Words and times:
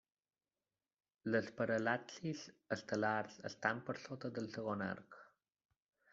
Les 1.35 1.49
paral·laxis 1.59 2.47
estel·lars 2.77 3.39
estan 3.51 3.85
per 3.91 3.97
sota 4.09 4.35
del 4.41 4.53
segon 4.59 4.85
d'arc. 4.87 5.21